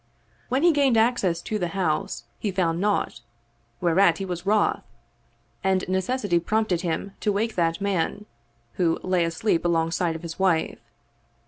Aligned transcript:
When 0.49 0.63
he 0.63 0.71
gained 0.71 0.97
access 0.97 1.43
to 1.43 1.59
the 1.59 1.67
house, 1.77 2.23
he 2.39 2.49
found 2.51 2.81
naught, 2.81 3.21
whereat 3.79 4.17
he 4.17 4.25
was 4.25 4.47
wroth, 4.47 4.81
and 5.63 5.87
necessity 5.87 6.39
prompted 6.39 6.81
him 6.81 7.11
to 7.19 7.31
wake 7.31 7.53
that 7.53 7.79
man, 7.79 8.25
who 8.77 8.97
lay 9.03 9.23
asleep 9.23 9.63
alongside 9.63 10.15
of 10.15 10.23
his 10.23 10.39
wife. 10.39 10.79